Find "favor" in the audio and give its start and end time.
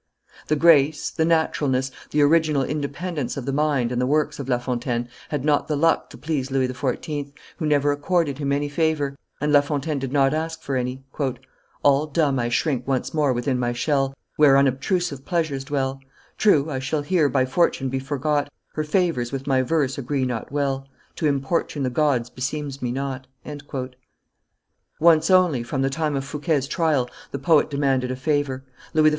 8.67-9.15, 28.15-28.63